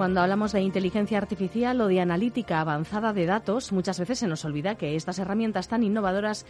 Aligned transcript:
Cuando 0.00 0.22
hablamos 0.22 0.52
de 0.52 0.62
inteligencia 0.62 1.18
artificial 1.18 1.78
o 1.82 1.86
de 1.86 2.00
analítica 2.00 2.62
avanzada 2.62 3.12
de 3.12 3.26
datos, 3.26 3.70
muchas 3.70 3.98
veces 4.00 4.20
se 4.20 4.26
nos 4.26 4.46
olvida 4.46 4.76
que 4.76 4.96
estas 4.96 5.18
herramientas 5.18 5.68
tan 5.68 5.82
innovadoras 5.82 6.46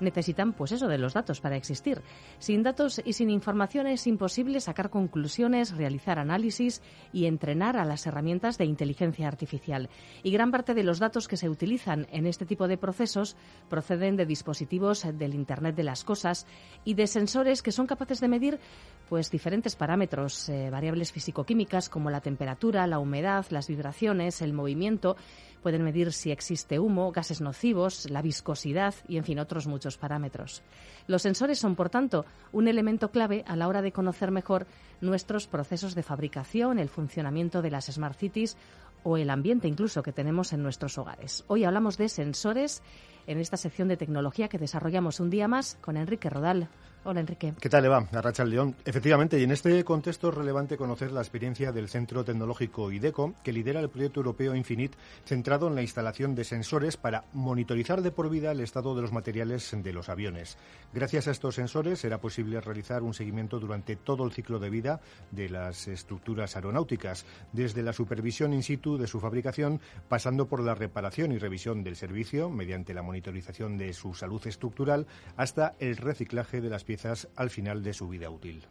necesitan 0.00 0.52
pues 0.52 0.72
eso 0.72 0.88
de 0.88 0.98
los 0.98 1.14
datos 1.14 1.40
para 1.40 1.56
existir. 1.56 2.02
Sin 2.38 2.62
datos 2.62 3.00
y 3.04 3.12
sin 3.12 3.30
información 3.30 3.86
es 3.86 4.06
imposible 4.06 4.60
sacar 4.60 4.90
conclusiones, 4.90 5.76
realizar 5.76 6.18
análisis 6.18 6.82
y 7.12 7.26
entrenar 7.26 7.76
a 7.76 7.84
las 7.84 8.06
herramientas 8.06 8.58
de 8.58 8.64
inteligencia 8.64 9.28
artificial. 9.28 9.88
Y 10.22 10.30
gran 10.30 10.50
parte 10.50 10.74
de 10.74 10.84
los 10.84 10.98
datos 10.98 11.28
que 11.28 11.36
se 11.36 11.48
utilizan 11.48 12.06
en 12.10 12.26
este 12.26 12.46
tipo 12.46 12.68
de 12.68 12.78
procesos 12.78 13.36
proceden 13.68 14.16
de 14.16 14.26
dispositivos 14.26 15.06
del 15.18 15.34
Internet 15.34 15.76
de 15.76 15.84
las 15.84 16.04
cosas 16.04 16.46
y 16.84 16.94
de 16.94 17.06
sensores 17.06 17.62
que 17.62 17.72
son 17.72 17.86
capaces 17.86 18.20
de 18.20 18.28
medir 18.28 18.60
pues 19.08 19.30
diferentes 19.30 19.76
parámetros, 19.76 20.48
eh, 20.48 20.70
variables 20.70 21.12
físico-químicas 21.12 21.88
como 21.88 22.10
la 22.10 22.20
temperatura, 22.20 22.86
la 22.86 22.98
humedad, 22.98 23.44
las 23.50 23.68
vibraciones, 23.68 24.40
el 24.40 24.54
movimiento 24.54 25.16
Pueden 25.64 25.82
medir 25.82 26.12
si 26.12 26.30
existe 26.30 26.78
humo, 26.78 27.10
gases 27.10 27.40
nocivos, 27.40 28.10
la 28.10 28.20
viscosidad 28.20 28.94
y, 29.08 29.16
en 29.16 29.24
fin, 29.24 29.38
otros 29.38 29.66
muchos 29.66 29.83
parámetros. 29.98 30.62
Los 31.06 31.22
sensores 31.22 31.58
son, 31.58 31.76
por 31.76 31.90
tanto, 31.90 32.24
un 32.52 32.68
elemento 32.68 33.10
clave 33.10 33.44
a 33.46 33.56
la 33.56 33.68
hora 33.68 33.82
de 33.82 33.92
conocer 33.92 34.30
mejor 34.30 34.66
nuestros 35.00 35.46
procesos 35.46 35.94
de 35.94 36.02
fabricación, 36.02 36.78
el 36.78 36.88
funcionamiento 36.88 37.62
de 37.62 37.70
las 37.70 37.86
Smart 37.86 38.18
Cities 38.18 38.56
o 39.02 39.16
el 39.16 39.30
ambiente 39.30 39.68
incluso 39.68 40.02
que 40.02 40.12
tenemos 40.12 40.52
en 40.52 40.62
nuestros 40.62 40.98
hogares. 40.98 41.44
Hoy 41.46 41.64
hablamos 41.64 41.98
de 41.98 42.08
sensores 42.08 42.82
en 43.26 43.38
esta 43.38 43.56
sección 43.56 43.88
de 43.88 43.96
tecnología 43.96 44.48
que 44.48 44.58
desarrollamos 44.58 45.20
un 45.20 45.30
día 45.30 45.46
más 45.46 45.78
con 45.80 45.96
Enrique 45.96 46.30
Rodal. 46.30 46.68
Hola, 47.06 47.20
Enrique. 47.20 47.52
¿Qué 47.60 47.68
tal, 47.68 47.84
Eva? 47.84 48.08
Arracha 48.12 48.46
León. 48.46 48.76
Efectivamente, 48.82 49.38
y 49.38 49.42
en 49.42 49.50
este 49.50 49.84
contexto 49.84 50.30
es 50.30 50.34
relevante 50.34 50.78
conocer 50.78 51.12
la 51.12 51.20
experiencia 51.20 51.70
del 51.70 51.90
Centro 51.90 52.24
Tecnológico 52.24 52.90
IDECO, 52.90 53.34
que 53.44 53.52
lidera 53.52 53.80
el 53.80 53.90
proyecto 53.90 54.20
europeo 54.20 54.54
Infinite, 54.54 54.96
centrado 55.26 55.68
en 55.68 55.74
la 55.74 55.82
instalación 55.82 56.34
de 56.34 56.44
sensores 56.44 56.96
para 56.96 57.24
monitorizar 57.34 58.00
de 58.00 58.10
por 58.10 58.30
vida 58.30 58.52
el 58.52 58.60
estado 58.60 58.94
de 58.94 59.02
los 59.02 59.12
materiales 59.12 59.76
de 59.76 59.92
los 59.92 60.08
aviones. 60.08 60.56
Gracias 60.94 61.28
a 61.28 61.32
estos 61.32 61.56
sensores 61.56 62.00
será 62.00 62.22
posible 62.22 62.58
realizar 62.62 63.02
un 63.02 63.12
seguimiento 63.12 63.60
durante 63.60 63.96
todo 63.96 64.24
el 64.24 64.32
ciclo 64.32 64.58
de 64.58 64.70
vida 64.70 65.02
de 65.30 65.50
las 65.50 65.88
estructuras 65.88 66.56
aeronáuticas, 66.56 67.26
desde 67.52 67.82
la 67.82 67.92
supervisión 67.92 68.54
in 68.54 68.62
situ 68.62 68.96
de 68.96 69.08
su 69.08 69.20
fabricación, 69.20 69.78
pasando 70.08 70.46
por 70.46 70.62
la 70.62 70.74
reparación 70.74 71.32
y 71.32 71.38
revisión 71.38 71.84
del 71.84 71.96
servicio 71.96 72.48
mediante 72.48 72.94
la 72.94 73.02
monitorización 73.02 73.76
de 73.76 73.92
su 73.92 74.14
salud 74.14 74.40
estructural, 74.46 75.06
hasta 75.36 75.74
el 75.80 75.98
reciclaje 75.98 76.62
de 76.62 76.70
las 76.70 76.82
piezas 76.82 76.93
al 77.36 77.50
final 77.50 77.82
de 77.82 77.92
su 77.92 78.08
vida 78.08 78.30
útil. 78.30 78.62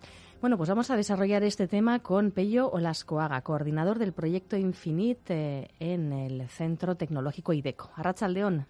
Bueno, 0.41 0.57
pues 0.57 0.67
vamos 0.67 0.91
a 0.91 0.97
desarrollar 0.97 1.43
este 1.43 1.69
tema 1.69 1.99
con 1.99 2.31
Pello 2.31 2.69
Olascoaga, 2.69 3.41
coordinador 3.41 3.97
del 3.97 4.11
proyecto 4.11 4.57
Infinite 4.57 5.33
eh, 5.33 5.67
en 5.79 6.11
el 6.11 6.49
Centro 6.49 6.95
Tecnológico 6.95 7.53
IDECO. 7.53 7.91
Arrachaldeón. 7.95 8.65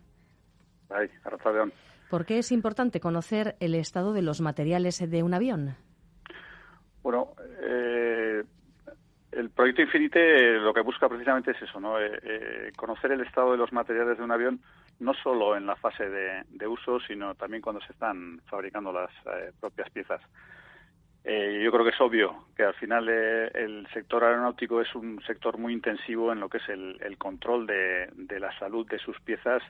Ay, 0.90 1.10
Arrachaldeón. 1.24 1.74
¿Por 2.12 2.26
qué 2.28 2.38
es 2.38 2.52
importante 2.52 3.00
conocer 3.00 3.56
el 3.60 3.74
estado 3.74 4.14
de 4.14 4.22
los 4.22 4.40
materiales 4.40 5.00
de 5.10 5.24
un 5.24 5.34
avión? 5.34 5.76
Bueno, 7.02 7.34
eh, 7.64 8.44
el 9.36 9.50
proyecto 9.50 9.82
Infinite 9.82 10.60
lo 10.60 10.74
que 10.74 10.82
busca 10.82 11.10
precisamente 11.10 11.52
es 11.52 11.62
eso, 11.62 11.80
¿no? 11.80 12.00
Eh, 12.00 12.72
conocer 12.76 13.12
el 13.12 13.22
estado 13.22 13.52
de 13.52 13.58
los 13.58 13.74
materiales 13.74 14.18
de 14.18 14.24
un 14.24 14.32
avión 14.32 14.60
no 15.00 15.14
solo 15.14 15.56
en 15.56 15.66
la 15.66 15.76
fase 15.76 16.10
de, 16.10 16.68
uso, 16.68 17.00
sino 17.02 17.36
también 17.36 17.62
cuando 17.62 17.82
se 17.82 17.92
están 17.92 18.40
fabricando 18.46 18.92
las 18.92 19.12
eh, 19.26 19.52
propias 19.60 19.90
piezas. 19.90 20.22
Eh, 21.26 21.62
yo 21.64 21.72
creo 21.72 21.86
que 21.86 21.92
es 21.92 22.02
obvio 22.02 22.48
que 22.56 22.64
al 22.64 22.74
final 22.74 23.08
eh, 23.10 23.50
el 23.54 23.88
sector 23.94 24.24
aeronáutico 24.24 24.82
es 24.82 24.94
un 24.94 25.22
sector 25.26 25.58
muy 25.58 25.72
intensivo 25.72 26.34
en 26.34 26.42
lo 26.42 26.50
que 26.50 26.58
es 26.58 26.68
el, 26.68 27.18
control 27.18 27.66
de, 27.66 28.40
la 28.40 28.58
salud 28.60 28.88
de 28.88 29.00
sus 29.00 29.20
piezas. 29.22 29.64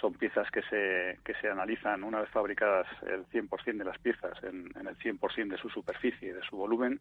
Son 0.00 0.12
piezas 0.14 0.50
que 0.50 0.62
se, 0.62 1.18
que 1.24 1.34
se 1.40 1.48
analizan 1.48 2.04
una 2.04 2.20
vez 2.20 2.28
fabricadas 2.30 2.86
el 3.06 3.24
100% 3.26 3.78
de 3.78 3.84
las 3.84 3.98
piezas 3.98 4.42
en, 4.42 4.66
el 4.86 4.98
100% 4.98 5.48
de 5.48 5.58
su 5.58 5.70
superficie 5.70 6.28
y 6.28 6.32
de 6.32 6.42
su 6.42 6.56
volumen, 6.56 7.00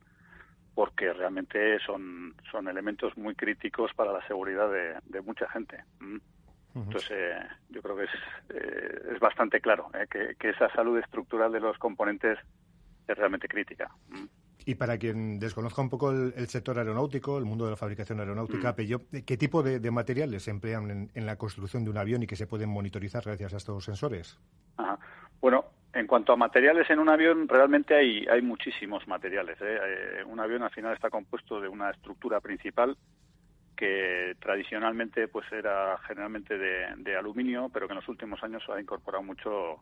porque 0.76 1.14
realmente 1.14 1.80
son, 1.80 2.36
son 2.52 2.68
elementos 2.68 3.18
muy 3.18 3.34
críticos 3.34 3.92
para 3.96 4.12
la 4.12 4.28
seguridad 4.28 4.70
de, 4.70 5.22
mucha 5.22 5.50
gente. 5.50 5.78
Mm. 6.00 6.18
Entonces, 6.76 7.12
eh, 7.12 7.40
yo 7.70 7.82
creo 7.82 7.96
que 7.96 8.04
es, 8.04 8.10
eh, 8.50 9.14
es 9.14 9.20
bastante 9.22 9.62
claro 9.62 9.90
eh, 9.94 10.36
que, 10.38 10.50
esa 10.50 10.70
salud 10.74 11.00
estructural 11.00 11.54
de 11.54 11.62
los 11.62 11.78
componentes 11.78 12.38
es 13.08 13.18
realmente 13.18 13.48
crítica. 13.48 13.90
Mm. 14.10 14.26
Y 14.66 14.76
para 14.76 14.98
quien 14.98 15.40
desconozca 15.40 15.82
un 15.82 15.90
poco 15.90 16.12
el, 16.12 16.48
sector 16.50 16.78
aeronáutico, 16.78 17.38
el 17.38 17.46
mundo 17.46 17.66
de 17.66 17.72
la 17.72 17.78
fabricación 17.78 18.20
aeronáutica, 18.20 18.74
mm. 18.74 19.22
¿qué 19.26 19.38
tipo 19.38 19.64
de, 19.64 19.92
materiales 19.92 20.44
se 20.44 20.52
emplean 20.52 21.10
en, 21.14 21.26
la 21.26 21.38
construcción 21.38 21.86
de 21.86 21.92
un 21.92 21.98
avión 21.98 22.24
y 22.24 22.28
que 22.28 22.36
se 22.36 22.48
pueden 22.48 22.70
monitorizar 22.70 23.24
gracias 23.24 23.54
a 23.54 23.58
estos 23.58 23.86
sensores? 23.86 24.38
Bueno, 25.40 25.66
en 25.96 26.08
cuanto 26.08 26.34
a 26.34 26.36
materiales 26.36 26.90
en 26.90 27.00
un 27.00 27.10
avión, 27.10 27.48
realmente 27.48 27.96
hay, 27.96 28.28
hay 28.28 28.42
muchísimos 28.42 29.08
materiales. 29.08 29.58
un 30.26 30.40
avión 30.40 30.62
al 30.62 30.72
final 30.72 30.94
está 30.94 31.10
compuesto 31.10 31.62
de 31.62 31.70
una 31.70 31.90
estructura 31.90 32.42
principal 32.42 32.98
que 33.76 34.36
tradicionalmente 34.40 35.28
pues 35.28 35.50
era 35.52 35.98
generalmente 36.08 36.58
de, 36.58 37.16
aluminio, 37.18 37.70
pero 37.74 37.88
que 37.88 37.94
en 37.94 38.00
los 38.00 38.10
últimos 38.10 38.44
años 38.44 38.64
ha 38.70 38.80
incorporado 38.80 39.24
mucho 39.24 39.80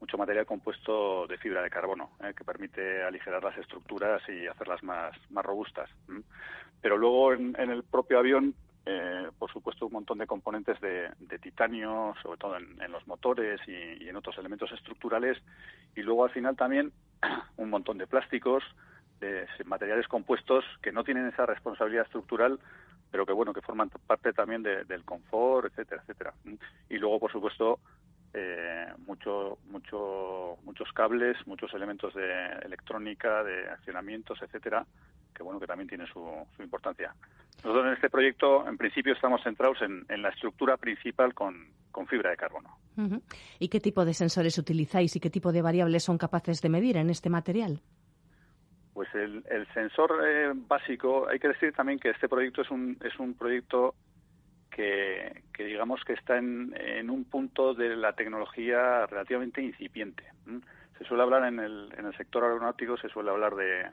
mucho 0.00 0.16
material 0.16 0.46
compuesto 0.46 1.26
de 1.26 1.36
fibra 1.36 1.60
de 1.60 1.68
carbono, 1.68 2.12
¿eh? 2.24 2.32
que 2.34 2.42
permite 2.42 3.02
aligerar 3.02 3.44
las 3.44 3.58
estructuras 3.58 4.22
y 4.30 4.46
hacerlas 4.46 4.82
más, 4.82 5.14
más 5.28 5.44
robustas. 5.44 5.90
Pero 6.80 6.96
luego 6.96 7.34
en, 7.34 7.54
el 7.58 7.82
propio 7.82 8.18
avión, 8.18 8.54
eh, 8.90 9.30
por 9.38 9.52
supuesto, 9.52 9.86
un 9.86 9.92
montón 9.92 10.18
de 10.18 10.26
componentes 10.26 10.80
de, 10.80 11.38
titanio, 11.38 12.14
sobre 12.22 12.38
todo 12.38 12.56
en, 12.56 12.90
los 12.90 13.06
motores 13.06 13.60
y, 13.68 14.08
en 14.08 14.16
otros 14.16 14.36
elementos 14.38 14.72
estructurales, 14.72 15.38
y 15.94 16.02
luego 16.02 16.24
al 16.24 16.30
final 16.30 16.56
también 16.56 16.92
un 17.56 17.70
montón 17.70 17.98
de 17.98 18.08
plásticos, 18.08 18.64
de 19.20 19.46
materiales 19.64 20.08
compuestos 20.08 20.64
que 20.82 20.92
no 20.92 21.04
tienen 21.04 21.26
esa 21.28 21.46
responsabilidad 21.46 22.06
estructural, 22.06 22.58
pero 23.10 23.26
que 23.26 23.32
bueno, 23.32 23.52
que 23.52 23.60
forman 23.60 23.90
parte 24.06 24.32
también 24.32 24.62
del 24.62 25.04
confort, 25.04 25.66
etcétera, 25.66 26.02
etcétera. 26.02 26.34
Y 26.88 26.96
luego, 26.96 27.20
por 27.20 27.30
supuesto, 27.30 27.78
eh, 28.32 28.86
mucho, 29.06 29.58
mucho, 29.70 30.56
muchos 30.64 30.90
cables, 30.92 31.36
muchos 31.46 31.72
elementos 31.74 32.14
de 32.14 32.48
electrónica, 32.64 33.44
de 33.44 33.68
accionamientos, 33.68 34.40
etcétera, 34.42 34.86
que 35.34 35.42
bueno, 35.42 35.60
que 35.60 35.66
también 35.66 35.88
tiene 35.88 36.06
su, 36.06 36.20
su 36.56 36.62
importancia. 36.62 37.14
Nosotros 37.64 37.86
en 37.86 37.92
este 37.92 38.08
proyecto, 38.08 38.66
en 38.66 38.78
principio, 38.78 39.12
estamos 39.12 39.42
centrados 39.42 39.78
en, 39.82 40.22
la 40.22 40.30
estructura 40.30 40.76
principal 40.76 41.34
con, 41.34 41.68
con 41.92 42.06
fibra 42.06 42.30
de 42.30 42.36
carbono. 42.36 42.76
¿Y 43.58 43.68
qué 43.68 43.80
tipo 43.80 44.04
de 44.04 44.14
sensores 44.14 44.58
utilizáis 44.58 45.14
y 45.16 45.20
qué 45.20 45.30
tipo 45.30 45.52
de 45.52 45.62
variables 45.62 46.04
son 46.04 46.18
capaces 46.18 46.60
de 46.60 46.68
medir 46.68 46.96
en 46.96 47.10
este 47.10 47.30
material? 47.30 47.80
Pues 48.94 49.08
el, 49.14 49.42
sensor 49.72 50.12
eh, 50.26 50.52
básico, 50.54 51.28
hay 51.28 51.38
que 51.38 51.48
decir 51.48 51.72
también 51.72 51.98
que 51.98 52.10
este 52.10 52.28
proyecto 52.28 52.62
es 52.62 52.70
un, 52.70 52.98
es 53.02 53.18
un 53.18 53.34
proyecto 53.34 53.94
que, 54.70 55.42
digamos 55.58 56.02
que 56.04 56.14
está 56.14 56.38
en, 56.38 56.74
en, 56.76 57.10
un 57.10 57.24
punto 57.24 57.74
de 57.74 57.96
la 57.96 58.14
tecnología 58.14 59.06
relativamente 59.06 59.62
incipiente. 59.62 60.24
Se 60.98 61.04
suele 61.04 61.22
hablar 61.22 61.44
en 61.44 61.60
el, 61.60 61.92
en 61.96 62.06
el 62.06 62.16
sector 62.16 62.44
aeronáutico, 62.44 62.96
se 62.96 63.08
suele 63.08 63.30
hablar 63.30 63.54
de, 63.54 63.86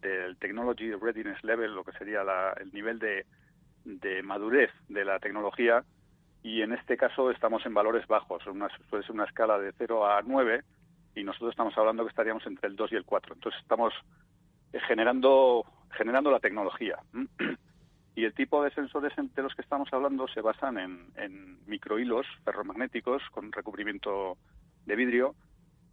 del 0.00 0.36
Technology 0.36 0.92
Readiness 0.92 1.42
Level, 1.44 1.74
lo 1.74 1.84
que 1.84 1.92
sería 1.92 2.22
el 2.60 2.72
nivel 2.72 2.98
de, 2.98 3.26
de 3.84 4.22
madurez 4.22 4.70
de 4.88 5.04
la 5.04 5.18
tecnología, 5.18 5.84
y 6.42 6.62
en 6.62 6.72
este 6.72 6.96
caso 6.96 7.30
estamos 7.30 7.64
en 7.66 7.74
valores 7.74 8.06
bajos, 8.06 8.46
una, 8.46 8.68
puede 8.88 9.02
ser 9.02 9.12
una 9.12 9.24
escala 9.24 9.58
de 9.58 9.72
0 9.76 10.06
a 10.06 10.22
9, 10.22 10.62
y 11.14 11.24
nosotros 11.24 11.50
estamos 11.50 11.76
hablando 11.76 12.04
que 12.04 12.10
estaríamos 12.10 12.46
entre 12.46 12.68
el 12.68 12.76
2 12.76 12.92
y 12.92 12.96
el 12.96 13.04
4. 13.04 13.34
Entonces 13.34 13.60
estamos 13.60 13.92
generando, 14.86 15.64
generando 15.90 16.30
la 16.30 16.40
tecnología. 16.40 16.98
Y 18.16 18.24
el 18.24 18.34
tipo 18.34 18.62
de 18.62 18.72
sensores 18.72 19.12
de 19.16 19.42
los 19.42 19.54
que 19.54 19.62
estamos 19.62 19.88
hablando 19.92 20.26
se 20.28 20.40
basan 20.40 20.78
en, 20.78 21.06
en 21.14 21.58
microhilos 21.66 22.26
ferromagnéticos 22.44 23.22
con 23.30 23.52
recubrimiento 23.52 24.36
de 24.84 24.96
vidrio 24.96 25.36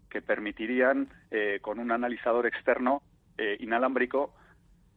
que 0.09 0.21
permitirían, 0.21 1.09
eh, 1.31 1.59
con 1.62 1.80
un 1.80 1.92
analizador 1.92 2.48
externo 2.48 3.01
eh, 3.38 3.57
inalámbrico, 3.60 4.34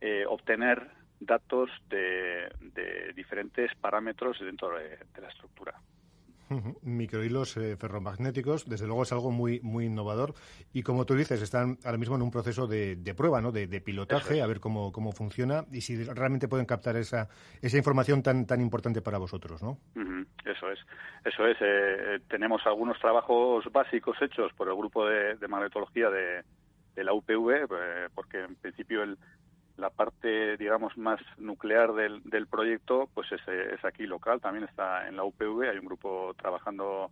eh, 0.01 0.25
obtener 0.27 0.91
datos 1.21 1.71
de, 1.89 2.49
diferentes 3.15 3.75
parámetros 3.77 4.39
dentro 4.41 4.71
de 4.79 5.21
la 5.21 5.29
estructura. 5.29 5.81
Microhilos 6.83 7.57
eh, 7.57 7.77
ferromagnéticos, 7.77 8.69
desde 8.69 8.87
luego 8.87 9.05
es 9.05 9.13
algo 9.13 9.31
muy 9.31 9.61
muy 9.63 9.87
innovador 9.87 10.35
y 10.73 10.83
como 10.83 11.07
tú 11.07 11.15
dices, 11.15 11.41
están 11.43 11.79
ahora 11.85 11.99
mismo 11.99 12.17
en 12.17 12.23
un 12.23 12.31
proceso 12.33 12.67
de, 12.67 13.15
prueba, 13.17 13.41
¿no? 13.41 13.53
de, 13.53 13.81
pilotaje, 13.81 14.43
a 14.43 14.47
ver 14.49 14.59
cómo, 14.59 14.91
cómo 14.91 15.13
funciona 15.13 15.65
y 15.71 15.83
si 15.83 16.03
realmente 16.03 16.49
pueden 16.49 16.67
captar 16.67 16.97
esa, 16.97 17.29
esa 17.63 17.77
información 17.77 18.23
tan, 18.23 18.47
tan 18.47 18.61
importante 18.61 19.01
para 19.01 19.19
vosotros, 19.19 19.63
¿no? 19.63 19.79
Eso 20.45 20.71
es, 20.71 20.81
eso 21.25 21.47
es. 21.47 21.57
Eh, 21.61 22.19
tenemos 22.29 22.67
algunos 22.67 22.99
trabajos 22.99 23.65
básicos 23.71 24.21
hechos 24.21 24.53
por 24.55 24.69
el 24.69 24.75
grupo 24.75 25.07
de, 25.07 25.37
magnetología 25.49 26.11
de, 26.11 26.43
de 27.01 27.05
la 27.05 27.15
UPV, 27.15 27.51
eh, 27.51 28.09
porque 28.15 28.41
en 28.41 28.57
principio 28.57 29.03
el, 29.03 29.17
la 29.79 29.89
parte, 29.89 30.59
digamos, 30.59 30.97
más 30.99 31.19
nuclear 31.39 31.95
del, 31.95 32.23
del 32.25 32.47
proyecto, 32.47 33.09
pues 33.15 33.27
es, 33.33 33.85
aquí 33.85 34.07
local, 34.07 34.39
también 34.39 34.65
está 34.65 35.09
en 35.09 35.17
la 35.17 35.25
UPV, 35.25 35.71
hay 35.71 35.79
un 35.79 35.87
grupo 35.87 36.35
trabajando 36.35 37.11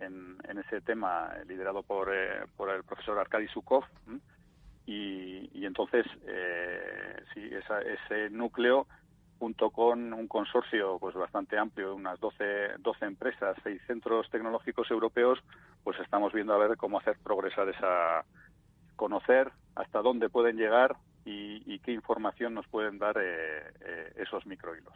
en, 0.00 0.36
en 0.48 0.58
ese 0.58 0.80
tema 0.80 1.30
liderado 1.46 1.84
por, 1.84 2.12
eh, 2.12 2.46
por 2.56 2.68
el 2.70 2.82
profesor 2.82 3.16
Arkady 3.18 3.46
Sukov, 3.46 3.84
y, 4.86 5.48
y, 5.52 5.66
entonces, 5.66 6.04
eh, 6.26 7.22
sí, 7.32 7.48
ese 7.52 8.30
núcleo, 8.30 8.88
junto 9.38 9.70
con 9.70 10.12
un 10.12 10.26
consorcio 10.26 10.98
pues 10.98 11.14
bastante 11.14 11.56
amplio, 11.58 11.94
unas 11.94 12.18
12, 12.18 12.78
12 12.78 13.04
empresas, 13.04 13.56
seis 13.62 13.80
centros 13.86 14.28
tecnológicos 14.30 14.90
europeos, 14.90 15.38
pues 15.84 16.00
estamos 16.00 16.32
viendo 16.32 16.54
a 16.54 16.58
ver 16.58 16.76
cómo 16.76 16.98
hacer 16.98 17.16
progresar 17.22 17.68
esa, 17.68 18.24
conocer 18.98 19.52
hasta 19.76 20.02
dónde 20.02 20.28
pueden 20.28 20.56
llegar 20.56 20.96
y, 21.24 21.78
qué 21.80 21.92
información 21.92 22.54
nos 22.54 22.66
pueden 22.66 22.98
dar 22.98 23.16
eh, 23.18 23.62
eh, 23.80 24.12
esos 24.16 24.44
microhilos. 24.46 24.94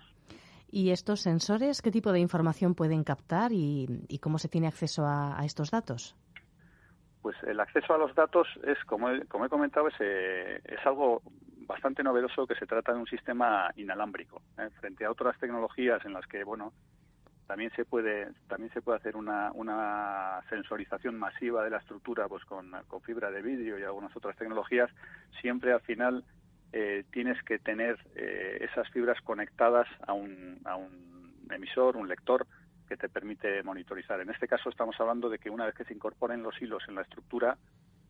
¿Y 0.71 0.91
estos 0.91 1.21
sensores 1.21 1.83
qué 1.83 1.91
tipo 1.91 2.13
de 2.13 2.19
información 2.19 2.75
pueden 2.75 3.05
captar 3.05 3.53
y, 3.53 3.87
cómo 4.21 4.39
se 4.39 4.49
tiene 4.49 4.67
acceso 4.67 5.05
a, 5.07 5.39
estos 5.45 5.71
datos? 5.71 6.17
Pues 7.21 7.37
el 7.45 7.61
acceso 7.61 7.95
a 7.95 7.99
los 7.99 8.15
datos 8.15 8.49
es, 8.65 8.83
como 8.87 9.11
he, 9.11 9.25
como 9.27 9.45
he 9.45 9.49
comentado, 9.49 9.89
es, 9.89 9.95
eh, 10.01 10.61
es 10.65 10.85
algo 10.85 11.23
bastante 11.67 12.03
novedoso 12.03 12.47
que 12.47 12.57
se 12.57 12.67
trata 12.67 12.93
de 12.93 12.99
un 12.99 13.07
sistema 13.07 13.71
inalámbrico. 13.77 14.43
Frente 14.81 15.05
a 15.05 15.11
otras 15.11 15.39
tecnologías 15.39 16.05
en 16.05 16.15
las 16.15 16.27
que, 16.27 16.43
bueno, 16.43 16.73
también 17.47 17.71
se 17.77 17.85
puede 17.85 18.29
también 18.49 18.73
se 18.73 18.83
puede 18.83 18.99
hacer 18.99 19.17
una, 19.17 19.51
una 19.53 20.41
sensorización 20.49 21.19
masiva 21.19 21.65
de 21.65 21.71
la 21.71 21.79
estructura 21.79 22.29
pues 22.29 22.45
con, 22.45 22.73
fibra 23.05 23.31
de 23.31 23.43
vidrio 23.43 23.79
y 23.79 23.83
algunas 23.83 24.15
otras 24.17 24.37
tecnologías 24.37 24.91
siempre 25.41 25.73
al 25.73 25.81
final 25.81 26.25
eh, 26.73 27.05
tienes 27.11 27.43
que 27.43 27.59
tener 27.59 27.99
eh, 28.15 28.67
esas 28.71 28.89
fibras 28.91 29.21
conectadas 29.23 29.87
a 30.07 30.13
un, 30.13 30.61
a 30.65 30.77
un 30.77 31.47
emisor 31.51 31.97
un 31.97 32.09
lector 32.09 32.47
que 32.89 32.97
te 32.97 33.09
permite 33.09 33.63
monitorizar. 33.63 34.21
En 34.21 34.29
este 34.29 34.47
caso 34.47 34.69
estamos 34.69 35.01
hablando 35.01 35.31
de 35.31 35.39
que 35.39 35.49
una 35.49 35.65
vez 35.65 35.75
que 35.75 35.85
se 35.85 35.95
incorporen 35.95 36.43
los 36.43 36.61
hilos 36.61 36.83
en 36.89 36.95
la 36.95 37.03
estructura 37.03 37.57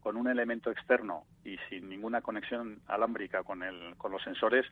con 0.01 0.17
un 0.17 0.27
elemento 0.27 0.71
externo 0.71 1.25
y 1.45 1.57
sin 1.69 1.89
ninguna 1.89 2.21
conexión 2.21 2.81
alámbrica 2.89 3.45
con 3.45 3.63
el, 3.63 3.97
con 3.97 4.11
los 4.11 4.23
sensores 4.23 4.67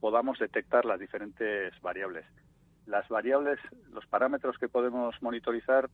podamos 0.00 0.38
detectar 0.38 0.84
las 0.84 1.00
diferentes 1.00 1.72
variables 1.80 2.26
las 2.86 3.08
variables, 3.08 3.58
los 3.92 4.06
parámetros 4.06 4.58
que 4.58 4.68
podemos 4.68 5.14
monitorizar, 5.22 5.88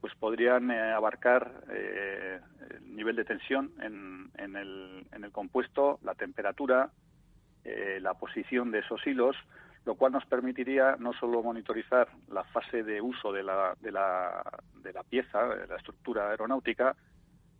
pues 0.00 0.14
podrían 0.14 0.70
eh, 0.70 0.92
abarcar 0.92 1.64
eh, 1.70 2.40
el 2.70 2.96
nivel 2.96 3.16
de 3.16 3.24
tensión 3.24 3.72
en, 3.80 4.30
en, 4.36 4.56
el, 4.56 5.06
en, 5.12 5.24
el, 5.24 5.32
compuesto, 5.32 5.98
la 6.02 6.14
temperatura, 6.14 6.90
eh, 7.64 7.98
la 8.00 8.14
posición 8.14 8.70
de 8.70 8.80
esos 8.80 9.04
hilos, 9.06 9.36
lo 9.84 9.96
cual 9.96 10.12
nos 10.12 10.24
permitiría 10.26 10.96
no 10.98 11.12
solo 11.14 11.42
monitorizar 11.42 12.08
la 12.30 12.44
fase 12.44 12.82
de 12.82 13.00
uso 13.00 13.32
de 13.32 13.42
la, 13.42 13.74
de 13.80 13.90
la, 13.90 14.42
de 14.82 14.92
la 14.92 15.02
pieza, 15.02 15.44
de 15.48 15.66
la 15.66 15.76
estructura 15.76 16.30
aeronáutica, 16.30 16.94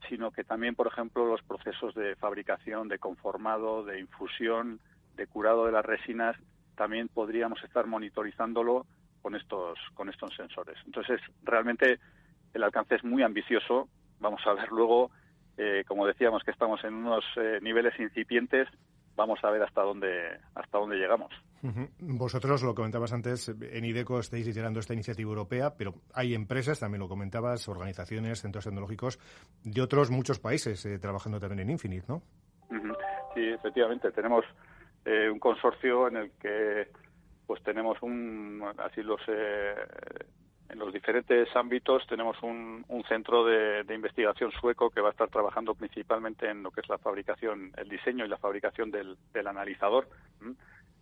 sino 0.09 0.31
que 0.31 0.45
también, 0.45 0.75
por 0.75 0.87
ejemplo, 0.87 1.27
los 1.27 1.43
procesos 1.43 1.95
de 1.95 2.15
fabricación, 2.17 2.89
de 2.89 2.99
conformado, 2.99 3.85
de 3.85 3.99
infusión, 3.99 4.79
de 5.17 5.27
curado 5.27 5.67
de 5.67 5.73
las 5.73 5.85
resinas, 5.85 6.37
también 6.79 7.09
podríamos 7.09 7.63
estar 7.65 7.87
monitorizándolo 7.87 8.87
con 9.21 9.35
estos, 9.35 9.79
con 9.95 10.09
estos 10.09 10.35
sensores. 10.35 10.79
Entonces, 10.87 11.21
realmente 11.43 11.99
el 12.55 12.63
alcance 12.63 12.95
es 12.95 13.05
muy 13.05 13.23
ambicioso. 13.23 13.89
Vamos 14.21 14.41
a 14.47 14.55
ver 14.55 14.71
luego, 14.71 15.11
eh, 15.59 15.85
como 15.87 16.07
decíamos, 16.07 16.43
que 16.45 16.53
estamos 16.53 16.83
en 16.85 16.95
unos 16.95 17.25
eh, 17.37 17.59
niveles 17.61 17.99
incipientes. 17.99 18.69
Vamos 19.17 19.41
a 19.43 19.51
ver 19.51 19.63
hasta 19.65 19.83
dónde, 19.83 20.39
hasta 20.55 20.79
dónde 20.79 20.97
llegamos. 20.97 21.33
Vosotros, 21.99 22.63
lo 22.63 22.73
comentabas 22.73 23.13
antes, 23.13 23.49
en 23.49 23.85
IDECO 23.85 24.21
estáis 24.21 24.47
liderando 24.47 24.79
esta 24.79 24.95
iniciativa 24.95 25.29
europea, 25.29 25.75
pero 25.77 25.95
hay 26.15 26.35
empresas, 26.35 26.79
también 26.79 27.01
lo 27.01 27.09
comentabas, 27.09 27.69
organizaciones, 27.69 28.41
centros 28.41 28.65
tecnológicos 28.65 29.19
de 29.65 29.83
otros 29.83 30.13
muchos 30.13 30.39
países 30.39 30.87
eh, 30.87 31.01
trabajando 31.01 31.41
también 31.41 31.59
en 31.59 31.71
Infinite, 31.71 32.07
¿no? 32.07 32.23
Sí, 33.35 33.49
efectivamente. 33.49 34.13
Tenemos 34.13 34.45
eh, 35.05 35.29
un 35.31 35.39
consorcio 35.39 36.09
en 36.09 36.17
el 36.17 36.31
que 36.41 36.89
pues 37.47 37.62
tenemos 37.62 37.97
un 38.03 38.62
así 38.79 39.03
los 39.03 39.21
eh, 39.27 39.75
en 40.69 40.79
los 40.79 40.93
diferentes 40.93 41.49
ámbitos 41.56 42.06
tenemos 42.06 42.37
un, 42.43 42.85
un 42.89 43.05
centro 43.05 43.45
de, 43.45 43.85
investigación 43.95 44.53
sueco 44.53 44.91
que 44.91 45.00
va 45.00 45.09
a 45.09 45.12
estar 45.12 45.31
trabajando 45.31 45.75
principalmente 45.75 46.50
en 46.50 46.62
lo 46.62 46.71
que 46.71 46.83
es 46.83 46.89
la 46.89 46.99
fabricación, 46.99 47.73
el 47.77 47.89
diseño 47.89 48.25
y 48.25 48.29
la 48.29 48.37
fabricación 48.37 48.91
del, 48.91 49.17
analizador. 49.47 50.09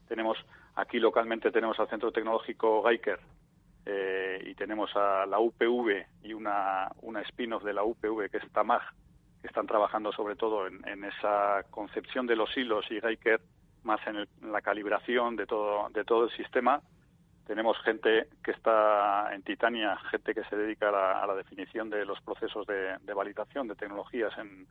Tenemos 0.07 0.39
aquí 0.77 1.01
localmente 1.01 1.51
tenemos 1.51 1.79
al 1.81 1.89
centro 1.89 2.13
tecnológico 2.13 2.83
Geiker 2.85 3.19
eh, 3.87 4.41
y 4.47 4.55
tenemos 4.55 4.95
a 4.95 5.27
la 5.27 5.41
UPV 5.41 6.07
y 6.23 6.33
una, 6.33 6.89
una 7.03 7.23
spin-off 7.23 7.65
de 7.65 7.75
la 7.75 7.83
UPV 7.83 8.31
que 8.31 8.37
es 8.37 8.53
TAMAG 8.53 8.83
que 9.41 9.49
están 9.49 9.67
trabajando 9.67 10.13
sobre 10.13 10.37
todo 10.37 10.69
en, 10.69 10.87
en 10.87 11.05
esa 11.05 11.65
concepción 11.71 12.27
de 12.29 12.37
los 12.37 12.57
hilos 12.57 12.87
y 12.91 13.01
Geiker 13.01 13.41
más 13.87 14.01
en, 14.07 14.27
la 14.53 14.61
calibración 14.61 15.37
de 15.37 15.47
todo, 15.47 15.89
de 15.91 16.05
todo 16.05 16.25
el 16.25 16.31
sistema. 16.37 16.83
Tenemos 17.47 17.79
gente 17.85 18.29
que 18.43 18.51
está 18.51 19.33
en 19.33 19.43
Titania, 19.43 19.97
gente 20.11 20.35
que 20.35 20.45
se 20.45 20.57
dedica 20.57 20.89
a 20.89 21.27
la, 21.27 21.35
definición 21.37 21.89
de 21.89 22.05
los 22.05 22.21
procesos 22.21 22.67
de, 22.67 22.99
validación 23.15 23.69
de 23.69 23.77
tecnologías 23.77 24.37
en, 24.37 24.67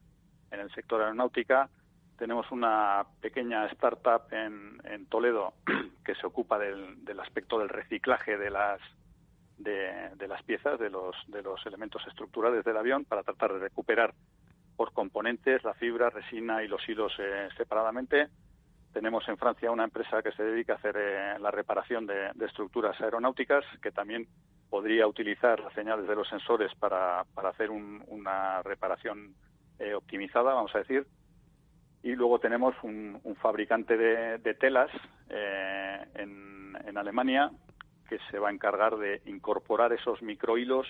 el 0.52 0.72
sector 0.74 1.02
aeronáutica. 1.02 1.70
Tenemos 2.18 2.50
una 2.52 3.06
pequeña 3.22 3.66
startup 3.68 4.32
en, 4.32 5.06
Toledo 5.08 5.54
que 6.06 6.16
se 6.16 6.28
ocupa 6.28 6.60
del, 6.60 7.04
del, 7.04 7.20
aspecto 7.20 7.60
del 7.60 7.70
reciclaje 7.70 8.38
de 8.38 8.50
las, 8.50 8.80
de, 9.58 10.28
las 10.28 10.44
piezas, 10.44 10.80
de 10.80 10.90
los, 10.90 11.16
de 11.28 11.42
los 11.42 11.66
elementos 11.66 12.06
estructurales 12.08 12.64
del 12.66 12.78
avión, 12.78 13.06
para 13.06 13.24
tratar 13.24 13.54
de 13.54 13.60
recuperar 13.60 14.14
por 14.76 14.92
componentes 14.92 15.64
la 15.64 15.74
fibra, 15.74 16.10
resina 16.10 16.62
y 16.64 16.68
los 16.68 16.88
hilos 16.88 17.14
eh, 17.20 17.48
separadamente 17.56 18.28
tenemos 18.96 19.28
en 19.28 19.38
Francia 19.38 19.72
una 19.72 19.84
empresa 19.84 20.24
que 20.24 20.32
se 20.32 20.42
dedica 20.42 20.72
a 20.72 20.76
hacer 20.78 20.96
eh, 20.98 21.38
la 21.42 21.52
reparación 21.52 22.08
de, 22.08 22.32
estructuras 22.46 23.00
aeronáuticas, 23.02 23.66
que 23.82 23.92
también 23.92 24.26
podría 24.70 25.06
utilizar 25.06 25.60
las 25.60 25.74
señales 25.74 26.08
de 26.08 26.16
los 26.16 26.26
sensores 26.30 26.74
para, 26.76 27.26
hacer 27.44 27.72
una 27.72 28.64
reparación 28.64 29.36
eh, 29.80 29.94
optimizada, 29.94 30.54
vamos 30.54 30.74
a 30.76 30.78
decir. 30.78 31.06
Y 32.04 32.16
luego 32.16 32.40
tenemos 32.40 32.74
un, 32.84 33.20
fabricante 33.42 33.98
de, 33.98 34.54
telas 34.54 34.90
eh, 35.30 36.06
en, 36.16 36.98
Alemania 36.98 37.52
que 38.08 38.18
se 38.32 38.40
va 38.40 38.48
a 38.48 38.54
encargar 38.54 38.96
de 38.96 39.22
incorporar 39.26 39.92
esos 39.92 40.22
microhilos 40.22 40.88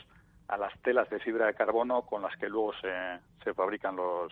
a 0.47 0.57
las 0.57 0.79
telas 0.83 1.09
de 1.09 1.19
fibra 1.19 1.47
de 1.47 1.55
carbono 1.55 2.03
con 2.03 2.21
las 2.21 2.37
que 2.37 2.47
luego 2.47 2.71
se, 2.75 3.53
fabrican 3.55 3.95
los, 3.95 4.31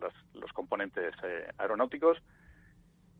los, 0.00 0.12
los 0.34 0.52
componentes 0.52 1.14
aeronáuticos 1.58 2.18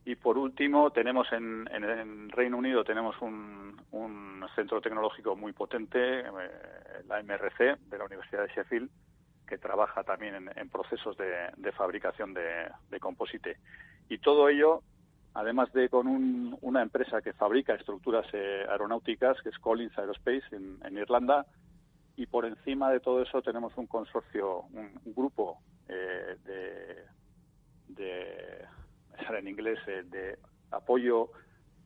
y 0.06 0.14
por 0.14 0.38
último, 0.38 0.92
tenemos 0.92 1.26
en, 1.32 1.68
en, 1.72 2.28
Reino 2.28 2.58
Unido 2.58 2.84
tenemos 2.84 3.20
un, 3.20 3.74
centro 4.54 4.80
tecnológico 4.80 5.36
muy 5.36 5.52
potente, 5.52 6.20
eh, 6.20 6.24
la 7.08 7.22
MRC 7.22 7.76
de 7.90 7.98
la 7.98 8.04
Universidad 8.04 8.42
de 8.42 8.54
Sheffield, 8.54 8.88
que 9.46 9.58
trabaja 9.58 10.04
también 10.04 10.48
en, 10.54 10.68
procesos 10.70 11.16
de, 11.16 11.50
de 11.56 11.72
fabricación 11.72 12.32
de, 12.32 13.00
composite. 13.00 13.58
Y 14.08 14.18
todo 14.18 14.48
ello, 14.48 14.82
además 15.34 15.72
de 15.72 15.88
con 15.88 16.06
un, 16.06 16.56
una 16.62 16.82
empresa 16.82 17.20
que 17.20 17.32
fabrica 17.32 17.74
estructuras 17.74 18.26
eh, 18.32 18.64
aeronáuticas, 18.70 19.42
que 19.42 19.48
es 19.48 19.58
Collins 19.58 19.98
Aerospace 19.98 20.44
en, 20.52 20.78
en, 20.84 20.96
Irlanda, 20.96 21.44
y 22.16 22.26
por 22.26 22.46
encima 22.46 22.92
de 22.92 23.00
todo 23.00 23.22
eso 23.22 23.42
tenemos 23.42 23.76
un 23.76 23.88
consorcio, 23.88 24.62
un, 24.72 24.92
grupo 25.04 25.58
eh, 25.88 26.36
de 26.44 27.04
en 29.34 29.48
inglés, 29.48 29.78
eh, 29.86 30.02
de 30.04 30.38
apoyo 30.70 31.30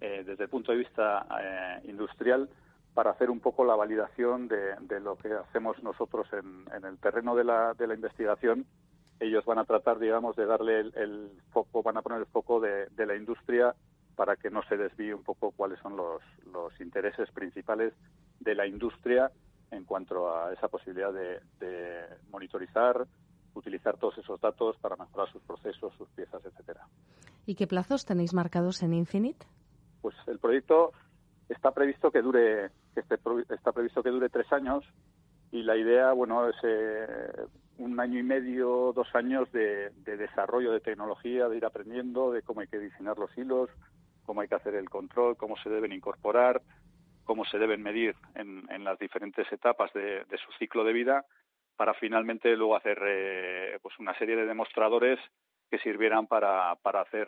eh, 0.01 0.23
desde 0.27 0.45
el 0.45 0.51
punto 0.51 0.73
de 0.73 0.79
vista 0.79 1.27
eh, 1.41 1.81
industrial 1.85 2.49
para 2.95 3.11
hacer 3.11 3.31
un 3.31 3.41
poco 3.41 3.65
la 3.65 3.77
validación 3.77 4.49
de, 4.49 5.01
lo 5.01 5.17
que 5.17 5.33
hacemos 5.33 5.83
nosotros 5.83 6.27
en, 6.33 6.85
el 6.85 6.99
terreno 6.99 7.37
de 7.37 7.45
la, 7.45 7.75
de 7.75 7.87
la, 7.87 7.95
investigación. 7.95 8.67
Ellos 9.21 9.45
van 9.45 9.59
a 9.59 9.65
tratar, 9.65 9.99
digamos, 9.99 10.35
de 10.37 10.47
darle 10.47 10.81
el, 10.81 11.31
foco, 11.53 11.83
van 11.83 11.99
a 11.99 12.03
poner 12.03 12.19
el 12.19 12.27
foco 12.27 12.61
de, 12.61 12.89
la 12.97 13.15
industria 13.15 13.75
para 14.17 14.37
que 14.37 14.51
no 14.51 14.63
se 14.65 14.77
desvíe 14.77 15.15
un 15.15 15.23
poco 15.23 15.53
cuáles 15.53 15.79
son 15.81 15.97
los, 15.97 16.21
los 16.53 16.79
intereses 16.81 17.31
principales 17.31 17.95
de 18.41 18.55
la 18.55 18.67
industria 18.67 19.31
en 19.71 19.85
cuanto 19.85 20.35
a 20.35 20.53
esa 20.53 20.69
posibilidad 20.69 21.13
de, 21.13 21.41
de 21.61 22.05
monitorizar, 22.31 23.07
utilizar 23.55 23.97
todos 23.97 24.17
esos 24.19 24.41
datos 24.41 24.77
para 24.79 24.97
mejorar 24.97 25.31
sus 25.33 25.43
procesos, 25.43 25.93
sus 25.97 26.09
piezas, 26.11 26.45
etcétera. 26.45 26.87
¿Y 27.47 27.55
qué 27.55 27.67
plazos 27.67 28.05
tenéis 28.05 28.33
marcados 28.35 28.83
en 28.83 28.95
Infinite? 28.95 29.47
Pues 30.03 30.15
el 30.27 30.39
proyecto 30.39 30.93
está 31.49 31.73
previsto 31.73 32.11
que 32.11 32.23
dure 32.23 32.71
que 32.95 33.01
está 33.01 33.73
previsto 33.73 34.03
que 34.03 34.11
dure 34.11 34.29
tres 34.29 34.53
años 34.53 34.85
y 35.53 35.63
la 35.63 35.77
idea, 35.77 36.13
bueno, 36.13 36.49
es 36.49 36.57
eh, 36.63 37.47
un 37.79 37.99
año 37.99 38.19
y 38.19 38.23
medio, 38.23 38.93
dos 38.95 39.09
años 39.15 39.51
de, 39.53 39.91
desarrollo 40.05 40.71
de 40.71 40.81
tecnología, 40.81 41.49
de 41.49 41.57
ir 41.57 41.65
aprendiendo 41.65 42.31
de 42.31 42.43
cómo 42.43 42.61
hay 42.61 42.69
que 42.69 42.79
diseñar 42.79 43.19
los 43.19 43.37
hilos, 43.37 43.69
cómo 44.25 44.43
hay 44.43 44.49
que 44.49 44.55
hacer 44.55 44.75
el 44.75 44.89
control, 44.89 45.37
cómo 45.37 45.57
se 45.57 45.71
deben 45.71 45.93
incorporar, 45.93 46.63
cómo 47.25 47.45
se 47.45 47.59
deben 47.59 47.83
medir 47.83 48.15
en, 48.35 48.85
las 48.85 48.99
diferentes 48.99 49.51
etapas 49.53 49.93
de, 49.93 50.25
su 50.45 50.53
ciclo 50.59 50.85
de 50.85 50.93
vida, 50.93 51.25
para 51.81 51.95
finalmente 51.95 52.55
luego 52.57 52.77
hacer 52.77 52.99
eh, 53.07 53.79
pues 53.81 53.99
una 53.99 54.13
serie 54.19 54.37
de 54.37 54.45
demostradores 54.45 55.19
que 55.71 55.79
sirvieran 55.79 56.27
para, 56.27 56.77
para 56.83 57.01
hacer 57.01 57.27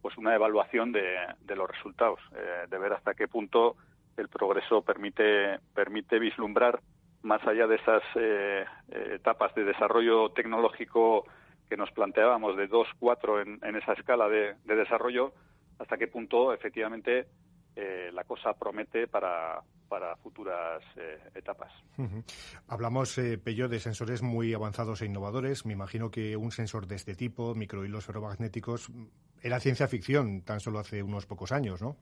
pues 0.00 0.16
una 0.16 0.34
evaluación 0.34 0.92
de, 0.92 1.14
los 1.54 1.70
resultados, 1.70 2.18
eh, 2.34 2.68
de 2.70 2.78
ver 2.78 2.94
hasta 2.94 3.12
qué 3.12 3.28
punto 3.28 3.76
el 4.16 4.30
progreso 4.30 4.80
permite 4.80 5.58
permite 5.74 6.18
vislumbrar 6.18 6.80
más 7.20 7.46
allá 7.46 7.66
de 7.66 7.76
esas 7.76 8.02
eh, 8.14 8.64
eh, 8.92 9.12
etapas 9.16 9.54
de 9.54 9.64
desarrollo 9.64 10.30
tecnológico 10.30 11.26
que 11.68 11.76
nos 11.76 11.90
planteábamos 11.90 12.56
de 12.56 12.68
dos, 12.68 12.88
cuatro 12.98 13.42
en, 13.42 13.60
esa 13.76 13.92
escala 13.92 14.26
de, 14.26 14.54
desarrollo, 14.64 15.34
hasta 15.78 15.98
qué 15.98 16.08
punto 16.08 16.54
efectivamente 16.54 17.26
eh, 17.76 18.10
la 18.12 18.24
cosa 18.24 18.52
promete 18.54 19.06
para, 19.08 19.60
para 19.88 20.16
futuras 20.16 20.82
etapas. 21.34 21.72
Hablamos, 22.68 23.20
Pello, 23.44 23.68
de 23.68 23.80
sensores 23.80 24.22
muy 24.22 24.54
avanzados 24.54 25.02
e 25.02 25.06
innovadores. 25.06 25.66
Me 25.66 25.72
imagino 25.72 26.10
que 26.10 26.36
un 26.36 26.50
sensor 26.50 26.86
de 26.86 26.96
este 26.96 27.14
tipo, 27.14 27.54
microhilos 27.54 28.06
ferromagnéticos, 28.06 28.90
era 29.42 29.60
ciencia 29.60 29.88
ficción 29.88 30.42
tan 30.42 30.60
solo 30.60 30.78
hace 30.78 31.02
unos 31.02 31.26
pocos 31.26 31.52
años, 31.52 31.82
¿no? 31.82 31.96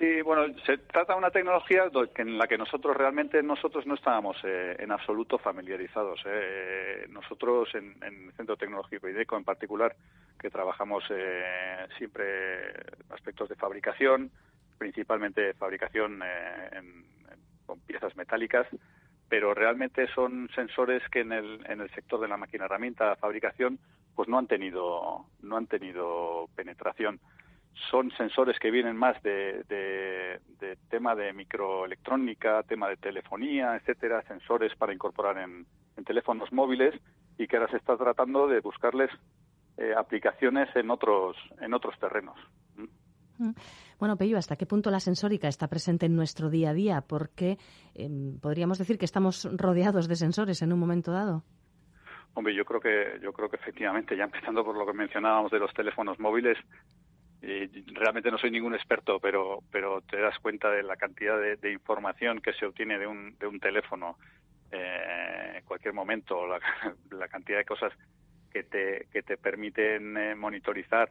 Sí, 0.00 0.22
bueno, 0.22 0.46
se 0.64 0.78
trata 0.78 1.12
de 1.12 1.18
una 1.18 1.30
tecnología 1.30 1.90
en 2.16 2.38
la 2.38 2.46
que 2.46 2.56
nosotros 2.56 2.96
realmente 2.96 3.42
nosotros 3.42 3.86
no 3.86 3.96
estábamos 3.96 4.34
eh, 4.44 4.74
en 4.78 4.90
absoluto 4.92 5.36
familiarizados. 5.36 6.22
Eh. 6.24 7.04
Nosotros 7.10 7.68
en, 7.74 8.02
el 8.02 8.32
Centro 8.32 8.56
Tecnológico 8.56 9.10
IDECO 9.10 9.36
en 9.36 9.44
particular, 9.44 9.94
que 10.40 10.48
trabajamos 10.48 11.04
eh, 11.10 11.86
siempre 11.98 12.72
aspectos 13.10 13.50
de 13.50 13.56
fabricación, 13.56 14.30
principalmente 14.80 15.52
fabricación 15.54 16.20
con 17.66 17.78
piezas 17.80 18.16
metálicas, 18.16 18.66
pero 19.28 19.52
realmente 19.52 20.08
son 20.14 20.48
sensores 20.54 21.02
que 21.10 21.20
en 21.20 21.32
el, 21.32 21.60
en 21.68 21.82
el 21.82 21.90
sector 21.90 22.18
de 22.18 22.28
la 22.28 22.38
máquina 22.38 22.64
herramienta, 22.64 23.14
fabricación, 23.16 23.78
pues 24.16 24.28
no 24.28 24.38
han 24.38 24.46
tenido 24.46 25.26
no 25.42 25.56
han 25.56 25.66
tenido 25.66 26.48
penetración 26.56 27.20
son 27.90 28.10
sensores 28.12 28.58
que 28.58 28.70
vienen 28.70 28.96
más 28.96 29.20
de, 29.22 30.40
tema 30.88 31.14
de 31.14 31.32
microelectrónica, 31.32 32.62
tema 32.64 32.88
de 32.88 32.96
telefonía, 32.96 33.76
etcétera, 33.76 34.22
sensores 34.22 34.74
para 34.76 34.92
incorporar 34.92 35.38
en, 35.38 35.66
teléfonos 36.04 36.50
móviles 36.50 36.94
y 37.36 37.46
que 37.46 37.58
ahora 37.58 37.70
se 37.70 37.76
está 37.76 37.94
tratando 37.94 38.48
de 38.48 38.60
buscarles 38.60 39.10
eh, 39.76 39.92
aplicaciones 39.94 40.74
en 40.74 40.90
otros 40.90 41.36
en 41.60 41.74
otros 41.74 41.98
terrenos. 41.98 42.38
Bueno, 43.98 44.16
Peyo, 44.16 44.38
¿hasta 44.38 44.56
qué 44.56 44.66
punto 44.66 44.90
la 44.90 45.00
sensórica 45.00 45.48
está 45.48 45.68
presente 45.68 46.06
en 46.06 46.16
nuestro 46.16 46.50
día 46.50 46.70
a 46.70 46.74
día? 46.74 47.00
Porque 47.02 47.58
em, 47.94 48.38
podríamos 48.40 48.78
decir 48.78 48.98
que 48.98 49.04
estamos 49.04 49.48
rodeados 49.56 50.08
de 50.08 50.16
sensores 50.16 50.62
en 50.62 50.72
un 50.72 50.78
momento 50.78 51.12
dado. 51.12 51.44
Hombre, 52.34 52.54
yo 52.54 52.64
creo 52.64 52.80
que 52.80 53.18
yo 53.22 53.32
creo 53.32 53.48
que 53.48 53.56
efectivamente, 53.56 54.16
ya 54.16 54.24
empezando 54.24 54.64
por 54.64 54.76
lo 54.76 54.86
que 54.86 54.92
mencionábamos 54.92 55.50
de 55.50 55.58
los 55.58 55.72
teléfonos 55.74 56.18
móviles, 56.20 56.56
realmente 57.42 58.30
no 58.30 58.38
soy 58.38 58.50
ningún 58.50 58.74
experto, 58.74 59.18
pero, 59.18 59.60
pero 59.70 60.02
te 60.02 60.20
das 60.20 60.38
cuenta 60.40 60.70
de 60.70 60.82
la 60.82 60.96
cantidad 60.96 61.38
de, 61.38 61.72
información 61.72 62.40
que 62.40 62.52
se 62.52 62.66
obtiene 62.66 62.98
de 62.98 63.06
un, 63.06 63.36
de 63.38 63.46
un 63.46 63.58
teléfono 63.58 64.18
eh, 64.70 65.54
en 65.56 65.64
cualquier 65.64 65.94
momento, 65.94 66.46
la, 66.46 66.60
cantidad 67.28 67.58
de 67.58 67.64
cosas 67.64 67.92
que 68.52 68.64
te, 68.64 69.06
que 69.12 69.22
te 69.22 69.36
permiten 69.36 70.16
eh, 70.16 70.34
monitorizar 70.34 71.10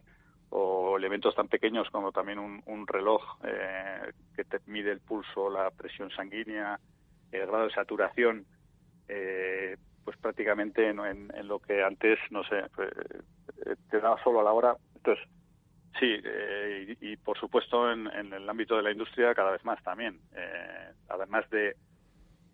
o 0.49 0.97
elementos 0.97 1.35
tan 1.35 1.47
pequeños 1.47 1.89
como 1.91 2.11
también 2.11 2.39
un, 2.39 2.87
reloj 2.87 3.21
eh, 3.43 4.11
que 4.35 4.43
te 4.43 4.59
mide 4.65 4.91
el 4.91 4.99
pulso, 4.99 5.49
la 5.49 5.69
presión 5.71 6.09
sanguínea, 6.11 6.79
el 7.31 7.45
grado 7.47 7.65
de 7.65 7.73
saturación, 7.73 8.45
pues 10.03 10.17
prácticamente 10.17 10.89
en, 10.89 10.99
en, 10.99 11.47
lo 11.47 11.59
que 11.59 11.83
antes, 11.83 12.17
no 12.31 12.43
sé, 12.43 12.63
te 13.89 13.99
daba 13.99 14.21
solo 14.23 14.39
a 14.39 14.43
la 14.43 14.53
hora. 14.53 14.75
Entonces, 14.95 15.27
Sí, 15.97 16.15
eh, 16.23 16.95
y, 17.01 17.17
por 17.17 17.37
supuesto 17.37 17.91
en, 17.91 18.07
el 18.07 18.49
ámbito 18.49 18.77
de 18.77 18.83
la 18.83 18.91
industria 18.91 19.33
cada 19.33 19.51
vez 19.51 19.63
más 19.65 19.81
también. 19.83 20.19
Eh, 20.33 20.93
además 21.09 21.49
de, 21.49 21.75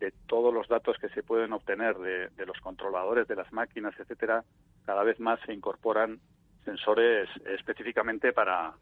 de, 0.00 0.12
todos 0.26 0.52
los 0.52 0.66
datos 0.68 0.96
que 0.98 1.08
se 1.10 1.22
pueden 1.22 1.52
obtener 1.52 1.96
de, 1.98 2.46
los 2.46 2.58
controladores 2.60 3.28
de 3.28 3.36
las 3.36 3.52
máquinas, 3.52 3.94
etcétera, 3.98 4.44
cada 4.84 5.04
vez 5.04 5.20
más 5.20 5.38
se 5.46 5.52
incorporan 5.52 6.20
sensores 6.66 7.30
específicamente 7.46 8.34
para, 8.34 8.74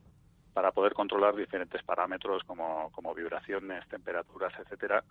para 0.53 0.73
poder 0.73 0.93
controlar 0.93 1.37
diferentes 1.37 1.83
parámetros 1.85 2.43
como, 2.45 2.91
como 2.91 3.15
vibraciones, 3.15 3.87
temperaturas, 3.89 4.53
etcétera. 4.59 5.05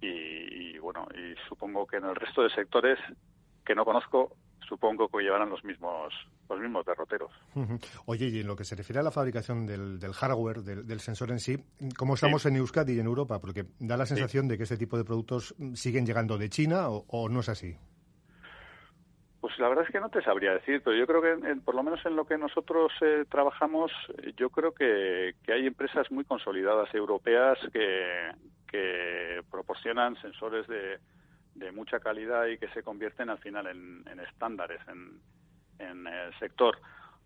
Y, 0.00 0.06
y 0.06 0.78
bueno, 0.78 1.06
y 1.14 1.34
supongo 1.46 1.86
que 1.86 1.96
en 1.96 2.04
el 2.04 2.16
resto 2.16 2.42
de 2.42 2.50
sectores 2.50 2.98
que 3.66 3.74
no 3.74 3.84
conozco 3.84 4.36
supongo 4.68 5.08
que 5.08 5.22
llevarán 5.22 5.50
los 5.50 5.62
mismos 5.64 6.12
los 6.48 6.60
mismos 6.60 6.84
derroteros. 6.84 7.30
Oye, 8.06 8.28
y 8.28 8.40
en 8.40 8.46
lo 8.46 8.54
que 8.54 8.64
se 8.64 8.76
refiere 8.76 9.00
a 9.00 9.02
la 9.02 9.10
fabricación 9.10 9.66
del, 9.66 9.98
hardware, 10.12 10.62
del, 10.62 11.00
sensor 11.00 11.30
en 11.30 11.40
sí, 11.40 11.56
¿cómo 11.96 12.14
estamos 12.14 12.44
en 12.44 12.56
Euskadi 12.56 12.92
y 12.92 13.00
en 13.00 13.06
Europa? 13.06 13.40
Porque 13.40 13.64
da 13.78 13.96
la 13.96 14.04
sensación 14.04 14.46
de 14.46 14.58
que 14.58 14.64
este 14.64 14.76
tipo 14.76 14.98
de 14.98 15.04
productos 15.04 15.54
siguen 15.74 16.04
llegando 16.04 16.36
de 16.36 16.50
China 16.50 16.88
o, 16.90 17.28
no 17.30 17.40
es 17.40 17.48
así. 17.48 17.76
Pues 19.44 19.58
la 19.58 19.68
verdad 19.68 19.84
es 19.84 19.90
que 19.90 20.00
no 20.00 20.08
te 20.08 20.22
sabría 20.22 20.54
decir, 20.54 20.80
pero 20.82 20.96
yo 20.96 21.06
creo 21.06 21.20
que 21.20 21.56
por 21.56 21.74
lo 21.74 21.82
menos 21.82 22.00
en 22.06 22.16
lo 22.16 22.24
que 22.24 22.38
nosotros 22.38 22.90
eh, 23.02 23.26
trabajamos, 23.28 23.92
yo 24.38 24.48
creo 24.48 24.72
que, 24.72 25.34
hay 25.48 25.66
empresas 25.66 26.10
muy 26.10 26.24
consolidadas 26.24 26.88
europeas 26.94 27.58
que, 27.70 29.42
proporcionan 29.50 30.16
sensores 30.22 30.66
de, 30.66 31.72
mucha 31.72 32.00
calidad 32.00 32.46
y 32.46 32.56
que 32.56 32.68
se 32.68 32.82
convierten 32.82 33.28
al 33.28 33.36
final 33.36 33.66
en, 33.66 34.18
estándares 34.20 34.80
en, 34.88 36.06
el 36.06 36.38
sector. 36.38 36.78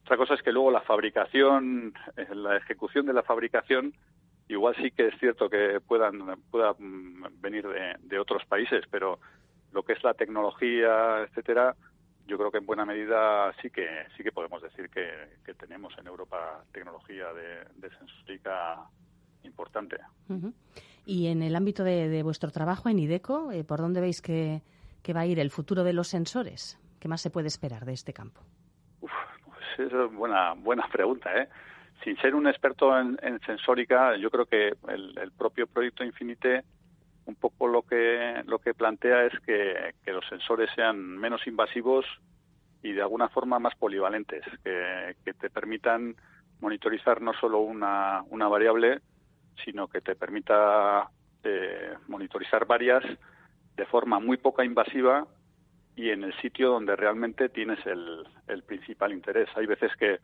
Otra 0.02 0.16
cosa 0.16 0.34
es 0.34 0.42
que 0.42 0.50
luego 0.50 0.72
la 0.72 0.80
fabricación, 0.80 1.94
eh, 2.16 2.34
la 2.34 2.56
ejecución 2.56 3.06
de 3.06 3.12
la 3.12 3.22
fabricación, 3.22 3.94
igual 4.48 4.74
sí 4.74 4.90
que 4.90 5.06
es 5.06 5.18
cierto 5.20 5.48
que 5.48 5.80
puedan 5.86 6.40
pueda 6.50 6.74
venir 6.80 7.64
de, 8.00 8.18
otros 8.18 8.44
países, 8.46 8.84
pero 8.90 9.20
lo 9.70 9.84
que 9.84 9.92
es 9.92 10.02
la 10.02 10.14
tecnología, 10.14 11.20
etcétera, 11.20 11.76
yo 12.28 12.38
creo 12.38 12.52
que 12.52 12.58
en 12.58 12.66
buena 12.66 12.84
medida 12.84 13.52
sí 13.60 13.70
que 13.70 13.88
sí 14.16 14.22
que 14.22 14.30
podemos 14.30 14.62
decir 14.62 14.88
que, 14.90 15.54
tenemos 15.54 15.92
en 15.98 16.06
Europa 16.06 16.62
tecnología 16.72 17.32
de, 17.32 17.64
de 17.76 17.90
sensórica 17.96 18.86
importante. 19.42 19.96
Y 21.04 21.28
en 21.28 21.42
el 21.42 21.56
ámbito 21.56 21.84
de, 21.84 22.22
vuestro 22.22 22.50
trabajo 22.50 22.88
en 22.88 22.98
IDECO, 22.98 23.50
eh, 23.52 23.64
¿por 23.64 23.80
dónde 23.80 24.00
veis 24.00 24.20
que, 24.22 24.62
va 25.14 25.20
a 25.20 25.26
ir 25.26 25.38
el 25.40 25.50
futuro 25.50 25.84
de 25.84 25.94
los 25.94 26.08
sensores? 26.08 26.78
¿Qué 27.00 27.08
más 27.08 27.22
se 27.22 27.30
puede 27.30 27.48
esperar 27.48 27.84
de 27.84 27.94
este 27.94 28.12
campo? 28.12 28.42
Uf, 29.00 29.10
pues 29.46 29.92
es 29.92 30.12
buena, 30.12 30.52
buena 30.52 30.86
pregunta. 30.92 31.30
¿eh? 31.34 31.48
Sin 32.04 32.16
ser 32.18 32.34
un 32.34 32.46
experto 32.46 32.96
en, 32.98 33.18
sensórica, 33.46 34.16
yo 34.16 34.30
creo 34.30 34.46
que 34.46 34.74
el, 34.88 35.32
propio 35.36 35.66
proyecto 35.66 36.04
Infinite 36.04 36.62
un 37.28 37.34
poco 37.34 37.68
lo 37.68 37.82
que, 37.82 38.42
lo 38.46 38.58
que 38.58 38.72
plantea 38.72 39.26
es 39.26 39.38
que, 39.40 39.94
los 40.06 40.26
sensores 40.26 40.70
sean 40.74 40.98
menos 41.18 41.46
invasivos 41.46 42.06
y 42.82 42.92
de 42.92 43.02
alguna 43.02 43.28
forma 43.28 43.58
más 43.58 43.74
polivalentes, 43.76 44.42
que, 44.64 45.34
te 45.34 45.50
permitan 45.50 46.16
monitorizar 46.60 47.20
no 47.20 47.34
solo 47.34 47.60
una, 47.60 48.24
una 48.30 48.48
variable, 48.48 49.00
sino 49.62 49.88
que 49.88 50.00
te 50.00 50.16
permita 50.16 51.10
eh, 51.44 51.92
monitorizar 52.08 52.66
varias 52.66 53.04
de 53.76 53.86
forma 53.86 54.18
muy 54.20 54.38
poca 54.38 54.64
invasiva 54.64 55.26
y 55.96 56.08
en 56.08 56.24
el 56.24 56.32
sitio 56.40 56.70
donde 56.70 56.96
realmente 56.96 57.50
tienes 57.50 57.78
el, 57.86 58.26
principal 58.62 59.12
interés. 59.12 59.50
Hay 59.54 59.66
veces 59.66 59.94
que 59.96 60.18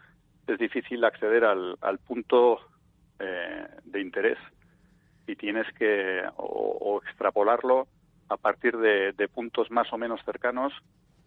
es 0.47 0.59
difícil 0.59 1.05
acceder 1.05 1.45
al, 1.45 1.99
punto 2.07 2.61
eh, 3.19 3.67
de 3.85 4.01
interés 4.01 4.39
y 5.27 5.37
tienes 5.37 5.67
que 5.75 6.23
o, 6.37 7.01
extrapolarlo 7.05 7.87
a 8.29 8.37
partir 8.37 8.77
de, 8.77 9.29
puntos 9.29 9.71
más 9.71 9.93
o 9.93 9.99
menos 9.99 10.21
cercanos 10.25 10.73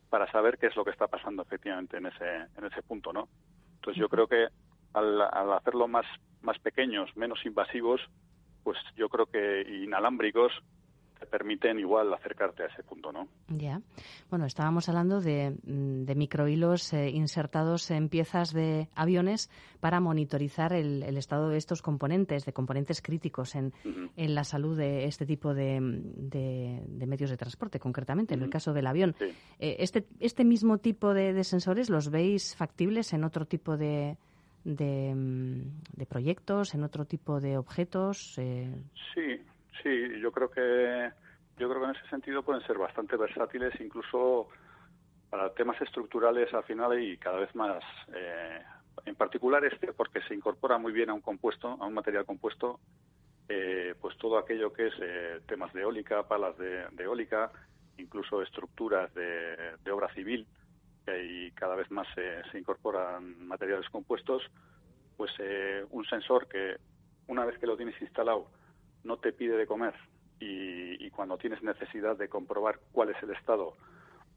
para 0.10 0.32
saber 0.32 0.58
qué 0.58 0.68
es 0.68 0.76
lo 0.76 0.86
que 0.86 0.92
está 0.92 1.08
pasando 1.08 1.44
efectivamente 1.44 1.98
en 1.98 2.06
ese 2.06 2.36
en 2.58 2.66
ese 2.66 2.82
punto, 2.82 3.12
¿no? 3.12 3.28
Entonces 3.76 4.00
yo 4.00 4.10
creo 4.10 4.28
que 4.28 4.48
al, 4.94 5.22
al 5.22 5.54
hacerlo 5.54 5.88
más, 5.88 6.06
más 6.42 6.58
pequeños, 6.60 7.16
menos 7.16 7.46
invasivos, 7.46 8.02
pues 8.64 8.78
yo 8.96 9.10
creo 9.10 9.26
que 9.26 9.62
inalámbricos, 9.84 10.52
te 11.20 11.26
permiten 11.26 11.80
igual 11.80 12.14
acercarte 12.14 12.64
a 12.64 12.68
ese 12.68 12.84
punto, 12.84 13.12
¿no? 13.12 13.28
Ya. 13.48 13.82
Bueno, 14.30 14.46
estábamos 14.46 14.90
hablando 14.90 15.22
de, 15.22 15.56
mm, 15.64 16.04
de 16.04 16.16
microhilos 16.16 16.94
eh, 16.94 17.10
insertados 17.10 17.90
en 17.92 18.10
piezas 18.10 18.54
de 18.54 18.90
aviones 18.96 19.50
para 19.80 20.00
monitorizar 20.00 20.74
el, 20.74 21.04
estado 21.18 21.50
de 21.50 21.58
estos 21.58 21.82
componentes, 21.82 22.46
de 22.46 22.54
componentes 22.54 23.02
críticos 23.02 23.56
en, 23.56 23.74
en 24.16 24.36
la 24.36 24.44
salud 24.44 24.78
de 24.78 25.06
este 25.06 25.26
tipo 25.26 25.54
de, 25.54 25.80
de, 25.82 27.08
medios 27.08 27.30
de 27.30 27.38
transporte, 27.38 27.80
concretamente, 27.80 28.34
en 28.34 28.42
el 28.42 28.50
caso 28.50 28.74
del 28.74 28.88
avión. 28.88 29.16
Eh, 29.60 29.78
este, 29.80 30.06
¿Este 30.20 30.44
mismo 30.44 30.78
tipo 30.78 31.14
de, 31.14 31.44
sensores 31.44 31.90
los 31.90 32.10
veis 32.10 32.56
factibles 32.56 33.14
en 33.14 33.24
otro 33.24 33.46
tipo 33.46 33.78
de, 33.78 34.18
de, 34.64 35.14
mm, 35.16 36.04
proyectos, 36.08 36.74
en 36.76 36.84
otro 36.84 37.06
tipo 37.06 37.40
de 37.40 37.58
objetos? 37.58 38.36
Eh... 38.38 38.74
Sí, 39.14 39.42
Sí, 39.84 40.20
yo 40.20 40.32
creo 40.32 40.50
que 40.50 41.12
yo 41.58 41.68
creo 41.68 41.82
que 41.82 41.90
en 41.90 41.96
ese 41.96 42.10
sentido 42.10 42.44
pueden 42.44 42.66
ser 42.68 42.78
bastante 42.78 43.18
versátiles, 43.18 43.74
incluso 43.82 44.48
para 45.30 45.54
temas 45.54 45.82
estructurales 45.82 46.54
al 46.54 46.64
final 46.64 47.02
y 47.02 47.18
cada 47.18 47.40
vez 47.40 47.54
más. 47.56 47.84
Eh, 48.14 48.62
en 49.06 49.16
particular 49.16 49.64
este, 49.66 49.92
porque 49.94 50.22
se 50.22 50.36
incorpora 50.36 50.78
muy 50.78 50.92
bien 50.92 51.10
a 51.10 51.14
un 51.14 51.22
compuesto, 51.22 51.68
a 51.68 51.86
un 51.86 51.94
material 51.94 52.26
compuesto, 52.26 52.80
eh, 53.50 53.96
pues 54.00 54.18
todo 54.18 54.38
aquello 54.38 54.72
que 54.72 54.88
es 54.88 54.94
eh, 55.02 55.42
temas 55.48 55.74
de 55.74 55.82
eólica, 55.82 56.28
palas 56.28 56.58
de, 56.58 56.86
eólica, 57.00 57.52
incluso 57.98 58.42
estructuras 58.42 59.14
de, 59.14 59.92
obra 59.92 60.14
civil, 60.14 60.46
y 61.08 61.52
cada 61.52 61.76
vez 61.76 61.90
más 61.90 62.06
se 62.52 62.60
incorporan 62.60 63.48
materiales 63.48 63.90
compuestos, 63.90 64.44
pues 65.16 65.32
un 65.90 66.06
sensor 66.06 66.48
que 66.50 66.76
una 67.28 67.46
vez 67.46 67.58
que 67.60 67.66
lo 67.66 67.78
tienes 67.78 68.00
instalado 68.02 68.50
no 69.08 69.18
te 69.18 69.34
pide 69.34 69.58
de 69.58 69.66
comer 69.66 69.96
y, 70.40 71.10
cuando 71.12 71.38
tienes 71.38 71.64
necesidad 71.64 72.16
de 72.16 72.30
comprobar 72.30 72.80
cuál 72.92 73.10
es 73.10 73.24
el 73.24 73.32
estado, 73.32 73.74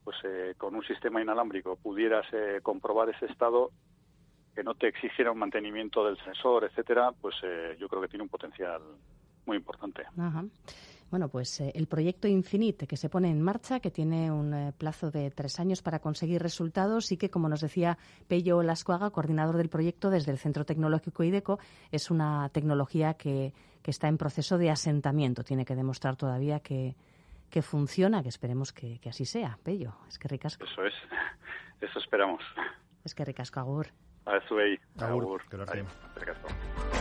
pues 0.02 0.16
eh, 0.24 0.54
con 0.56 0.74
un 0.74 0.82
sistema 0.82 1.20
inalámbrico 1.20 1.76
pudieras 1.76 2.24
eh, 2.32 2.60
comprobar 2.62 3.10
ese 3.10 3.26
estado 3.26 3.70
que 4.54 4.64
no 4.64 4.74
te 4.74 4.88
exigiera 4.88 5.30
un 5.30 5.38
mantenimiento 5.38 6.02
del 6.06 6.16
sensor, 6.24 6.64
etcétera, 6.64 7.12
pues 7.20 7.34
eh, 7.42 7.76
yo 7.78 7.86
creo 7.88 8.00
que 8.00 8.08
tiene 8.08 8.22
un 8.22 8.30
potencial 8.30 8.80
muy 9.44 9.58
importante. 9.58 10.04
Bueno, 11.10 11.28
pues 11.28 11.60
eh, 11.60 11.72
el 11.74 11.88
proyecto 11.88 12.28
Infinite 12.28 12.86
que 12.86 12.96
se 12.96 13.08
pone 13.08 13.30
en 13.30 13.42
marcha, 13.42 13.80
que 13.80 13.90
tiene 13.90 14.30
un 14.30 14.54
eh, 14.54 14.72
plazo 14.76 15.10
de 15.10 15.30
tres 15.30 15.58
años 15.58 15.82
para 15.82 15.98
conseguir 15.98 16.40
resultados 16.40 17.10
y 17.10 17.16
que, 17.16 17.30
como 17.30 17.48
nos 17.48 17.60
decía 17.60 17.98
Pello 18.28 18.62
Lascuaga, 18.62 19.10
coordinador 19.10 19.56
del 19.56 19.68
proyecto 19.68 20.08
desde 20.10 20.30
el 20.30 20.38
Centro 20.38 20.64
Tecnológico 20.64 21.24
IDECO, 21.24 21.58
es 21.90 22.10
una 22.12 22.48
tecnología 22.50 23.14
que, 23.14 23.52
que 23.82 23.90
está 23.90 24.06
en 24.06 24.18
proceso 24.18 24.56
de 24.56 24.70
asentamiento. 24.70 25.42
Tiene 25.42 25.64
que 25.64 25.74
demostrar 25.74 26.14
todavía 26.14 26.60
que, 26.60 26.94
que 27.50 27.62
funciona, 27.62 28.22
que 28.22 28.28
esperemos 28.28 28.72
que, 28.72 29.00
así 29.08 29.24
sea. 29.24 29.58
Pello, 29.64 29.94
es 30.08 30.18
que 30.18 30.28
ricasco. 30.28 30.64
Eso 30.64 30.84
es, 30.84 30.94
eso 31.80 31.98
esperamos. 31.98 32.42
Es 33.04 33.14
que 33.14 33.24
ricasco, 33.24 33.58
Agur. 33.58 33.88
A 34.26 34.36
Agur. 34.36 34.78
Agur. 34.98 35.42
Agur. 35.50 36.99